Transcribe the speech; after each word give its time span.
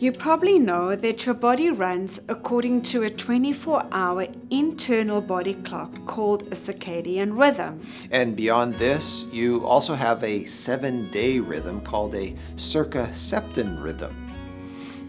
You 0.00 0.12
probably 0.12 0.60
know 0.60 0.94
that 0.94 1.26
your 1.26 1.34
body 1.34 1.70
runs 1.70 2.20
according 2.28 2.82
to 2.82 3.02
a 3.02 3.10
24 3.10 3.88
hour 3.90 4.28
internal 4.48 5.20
body 5.20 5.54
clock 5.54 5.92
called 6.06 6.42
a 6.42 6.54
circadian 6.54 7.36
rhythm. 7.36 7.84
And 8.12 8.36
beyond 8.36 8.74
this, 8.74 9.24
you 9.32 9.66
also 9.66 9.94
have 9.94 10.22
a 10.22 10.44
seven 10.44 11.10
day 11.10 11.40
rhythm 11.40 11.80
called 11.80 12.14
a 12.14 12.36
circaseptan 12.54 13.82
rhythm. 13.82 14.14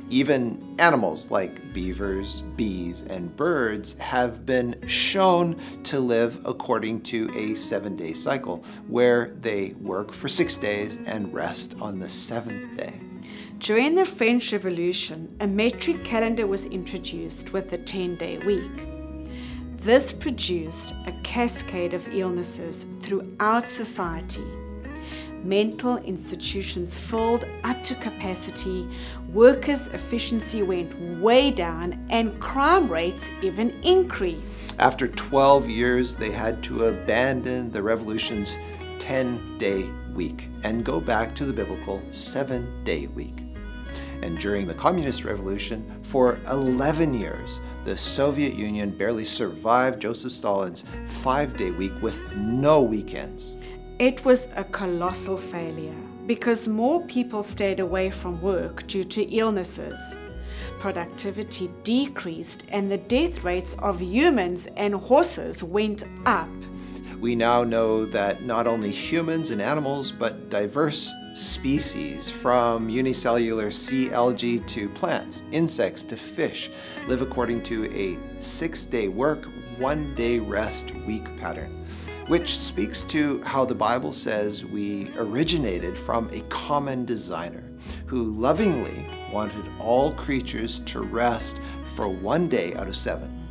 Even 0.09 0.75
animals 0.79 1.29
like 1.29 1.71
beavers, 1.71 2.41
bees, 2.57 3.03
and 3.03 3.35
birds 3.35 3.95
have 3.99 4.43
been 4.43 4.75
shown 4.87 5.55
to 5.83 5.99
live 5.99 6.43
according 6.47 7.01
to 7.01 7.29
a 7.35 7.53
seven 7.53 7.95
day 7.95 8.13
cycle 8.13 8.63
where 8.87 9.35
they 9.35 9.75
work 9.81 10.11
for 10.11 10.27
six 10.27 10.55
days 10.55 10.97
and 11.05 11.31
rest 11.31 11.75
on 11.79 11.99
the 11.99 12.09
seventh 12.09 12.75
day. 12.75 12.99
During 13.59 13.95
the 13.95 14.05
French 14.05 14.53
Revolution, 14.53 15.35
a 15.41 15.45
metric 15.45 16.05
calendar 16.05 16.47
was 16.47 16.65
introduced 16.67 17.51
with 17.51 17.73
a 17.73 17.77
10 17.77 18.15
day 18.15 18.37
week. 18.37 18.87
This 19.75 20.13
produced 20.13 20.93
a 21.05 21.11
cascade 21.23 21.93
of 21.93 22.07
illnesses 22.07 22.85
throughout 23.01 23.67
society. 23.67 24.45
Mental 25.43 25.97
institutions 25.97 26.97
filled 26.97 27.43
up 27.65 27.83
to 27.83 27.95
capacity, 27.95 28.87
workers' 29.27 29.87
efficiency 29.89 30.63
went 30.63 30.97
way 31.19 31.51
down, 31.51 32.05
and 32.09 32.39
crime 32.39 32.89
rates 32.89 33.29
even 33.41 33.71
increased. 33.83 34.77
After 34.79 35.09
12 35.09 35.69
years, 35.69 36.15
they 36.15 36.31
had 36.31 36.63
to 36.63 36.85
abandon 36.85 37.71
the 37.71 37.83
revolution's 37.83 38.57
10 38.99 39.57
day 39.57 39.89
week 40.13 40.47
and 40.63 40.85
go 40.85 41.01
back 41.01 41.35
to 41.35 41.45
the 41.45 41.53
biblical 41.53 42.01
seven 42.09 42.83
day 42.85 43.07
week. 43.07 43.48
And 44.21 44.37
during 44.37 44.67
the 44.67 44.73
Communist 44.73 45.23
Revolution, 45.23 45.89
for 46.03 46.39
11 46.49 47.13
years, 47.13 47.59
the 47.85 47.97
Soviet 47.97 48.55
Union 48.55 48.89
barely 48.89 49.25
survived 49.25 50.01
Joseph 50.01 50.31
Stalin's 50.31 50.83
five 51.07 51.57
day 51.57 51.71
week 51.71 51.93
with 52.01 52.19
no 52.35 52.81
weekends. 52.81 53.55
It 53.97 54.23
was 54.23 54.47
a 54.55 54.63
colossal 54.63 55.37
failure 55.37 55.95
because 56.25 56.67
more 56.67 57.01
people 57.07 57.41
stayed 57.41 57.79
away 57.79 58.11
from 58.11 58.41
work 58.41 58.85
due 58.87 59.03
to 59.03 59.23
illnesses. 59.23 60.19
Productivity 60.79 61.69
decreased 61.83 62.65
and 62.69 62.91
the 62.91 62.97
death 62.97 63.43
rates 63.43 63.75
of 63.79 64.01
humans 64.01 64.67
and 64.77 64.93
horses 64.93 65.63
went 65.63 66.03
up. 66.25 66.49
We 67.19 67.35
now 67.35 67.65
know 67.65 68.05
that 68.05 68.43
not 68.43 68.65
only 68.65 68.89
humans 68.89 69.51
and 69.51 69.61
animals, 69.61 70.09
but 70.09 70.49
diverse 70.49 71.13
species, 71.33 72.29
from 72.29 72.87
unicellular 72.87 73.71
sea 73.71 74.09
algae 74.11 74.59
to 74.59 74.87
plants, 74.89 75.43
insects 75.51 76.03
to 76.03 76.15
fish, 76.15 76.69
live 77.07 77.21
according 77.21 77.63
to 77.63 77.91
a 77.93 78.17
six 78.41 78.85
day 78.85 79.09
work, 79.09 79.45
one 79.77 80.15
day 80.15 80.39
rest 80.39 80.95
week 81.05 81.35
pattern, 81.35 81.85
which 82.27 82.57
speaks 82.57 83.03
to 83.03 83.41
how 83.43 83.65
the 83.65 83.75
Bible 83.75 84.13
says 84.13 84.65
we 84.65 85.11
originated 85.17 85.97
from 85.97 86.29
a 86.31 86.39
common 86.47 87.03
designer 87.03 87.63
who 88.05 88.23
lovingly 88.23 89.05
wanted 89.31 89.65
all 89.77 90.13
creatures 90.13 90.79
to 90.81 91.01
rest 91.01 91.59
for 91.95 92.07
one 92.07 92.47
day 92.47 92.73
out 92.75 92.87
of 92.87 92.95
seven. 92.95 93.48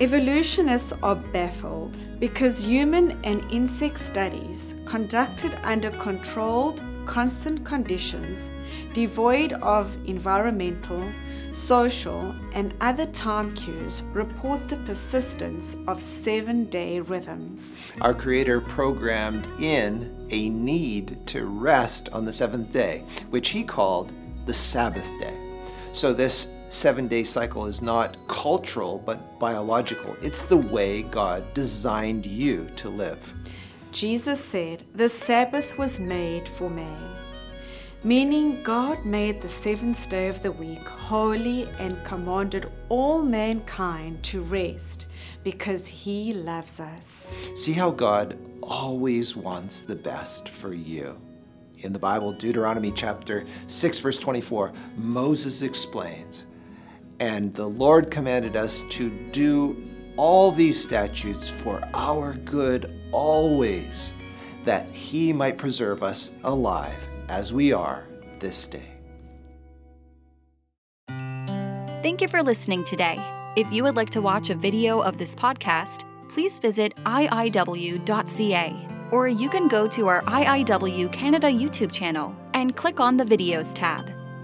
Evolutionists 0.00 0.94
are 1.02 1.14
baffled 1.14 1.98
because 2.18 2.64
human 2.64 3.22
and 3.22 3.44
insect 3.52 3.98
studies 3.98 4.74
conducted 4.86 5.54
under 5.62 5.90
controlled 5.90 6.82
constant 7.04 7.66
conditions, 7.66 8.50
devoid 8.94 9.52
of 9.52 9.94
environmental, 10.06 11.12
social, 11.52 12.34
and 12.54 12.72
other 12.80 13.04
time 13.08 13.54
cues, 13.54 14.02
report 14.14 14.68
the 14.68 14.76
persistence 14.78 15.76
of 15.86 16.00
seven 16.00 16.64
day 16.70 17.00
rhythms. 17.00 17.78
Our 18.00 18.14
Creator 18.14 18.62
programmed 18.62 19.48
in 19.60 20.26
a 20.30 20.48
need 20.48 21.26
to 21.26 21.44
rest 21.44 22.08
on 22.14 22.24
the 22.24 22.32
seventh 22.32 22.72
day, 22.72 23.04
which 23.28 23.50
He 23.50 23.64
called 23.64 24.14
the 24.46 24.54
Sabbath 24.54 25.10
day. 25.18 25.36
So, 25.92 26.14
this 26.14 26.46
seven 26.70 27.08
day 27.08 27.24
cycle 27.24 27.66
is 27.66 27.82
not 27.82 28.16
cultural 28.28 29.02
but 29.04 29.38
biological. 29.40 30.16
It's 30.22 30.42
the 30.42 30.56
way 30.56 31.02
God 31.02 31.52
designed 31.52 32.24
you 32.24 32.68
to 32.76 32.88
live. 32.88 33.34
Jesus 33.92 34.42
said, 34.42 34.84
The 34.94 35.08
Sabbath 35.08 35.76
was 35.76 35.98
made 35.98 36.48
for 36.48 36.70
man, 36.70 37.16
meaning 38.04 38.62
God 38.62 39.04
made 39.04 39.40
the 39.40 39.48
seventh 39.48 40.08
day 40.08 40.28
of 40.28 40.40
the 40.42 40.52
week 40.52 40.86
holy 40.86 41.68
and 41.80 42.02
commanded 42.04 42.70
all 42.88 43.20
mankind 43.20 44.22
to 44.24 44.42
rest 44.42 45.08
because 45.42 45.88
he 45.88 46.32
loves 46.32 46.78
us. 46.78 47.32
See 47.56 47.72
how 47.72 47.90
God 47.90 48.38
always 48.62 49.36
wants 49.36 49.80
the 49.80 49.96
best 49.96 50.48
for 50.48 50.72
you. 50.72 51.20
In 51.78 51.92
the 51.92 51.98
Bible, 51.98 52.32
Deuteronomy 52.32 52.92
chapter 52.92 53.44
6, 53.66 53.98
verse 53.98 54.20
24, 54.20 54.72
Moses 54.96 55.62
explains, 55.62 56.46
And 57.20 57.54
the 57.54 57.68
Lord 57.68 58.10
commanded 58.10 58.56
us 58.56 58.82
to 58.90 59.10
do 59.30 59.86
all 60.16 60.50
these 60.50 60.82
statutes 60.82 61.48
for 61.48 61.80
our 61.94 62.34
good 62.34 63.00
always, 63.12 64.14
that 64.64 64.90
he 64.90 65.32
might 65.32 65.58
preserve 65.58 66.02
us 66.02 66.32
alive 66.44 67.08
as 67.28 67.52
we 67.52 67.72
are 67.72 68.06
this 68.38 68.66
day. 68.66 68.90
Thank 72.02 72.22
you 72.22 72.28
for 72.28 72.42
listening 72.42 72.84
today. 72.84 73.22
If 73.56 73.70
you 73.70 73.82
would 73.84 73.96
like 73.96 74.10
to 74.10 74.22
watch 74.22 74.48
a 74.48 74.54
video 74.54 75.00
of 75.00 75.18
this 75.18 75.34
podcast, 75.34 76.04
please 76.30 76.58
visit 76.58 76.94
iiw.ca 77.04 78.88
or 79.10 79.28
you 79.28 79.48
can 79.48 79.68
go 79.68 79.88
to 79.88 80.06
our 80.06 80.22
IIW 80.22 81.12
Canada 81.12 81.48
YouTube 81.48 81.92
channel 81.92 82.34
and 82.54 82.76
click 82.76 83.00
on 83.00 83.16
the 83.16 83.24
Videos 83.24 83.72
tab. 83.74 84.19